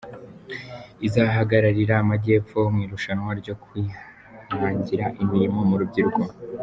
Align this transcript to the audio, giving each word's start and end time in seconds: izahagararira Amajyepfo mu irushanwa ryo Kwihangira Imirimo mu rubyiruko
izahagararira 1.07 1.93
Amajyepfo 2.03 2.59
mu 2.73 2.79
irushanwa 2.85 3.31
ryo 3.41 3.53
Kwihangira 3.63 5.05
Imirimo 5.21 5.59
mu 5.69 5.75
rubyiruko 5.81 6.21